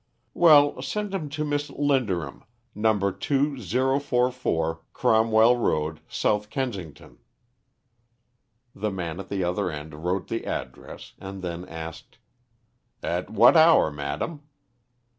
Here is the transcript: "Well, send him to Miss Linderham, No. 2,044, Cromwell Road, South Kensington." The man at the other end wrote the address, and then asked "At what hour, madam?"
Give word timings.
"Well, 0.33 0.81
send 0.81 1.13
him 1.13 1.29
to 1.29 1.45
Miss 1.45 1.69
Linderham, 1.69 2.43
No. 2.73 3.11
2,044, 3.11 4.81
Cromwell 4.93 5.57
Road, 5.57 5.99
South 6.09 6.49
Kensington." 6.49 7.19
The 8.73 8.89
man 8.89 9.19
at 9.19 9.29
the 9.29 9.43
other 9.43 9.69
end 9.69 9.93
wrote 10.03 10.27
the 10.27 10.47
address, 10.47 11.13
and 11.19 11.43
then 11.43 11.69
asked 11.69 12.17
"At 13.03 13.29
what 13.29 13.55
hour, 13.55 13.91
madam?" 13.91 14.41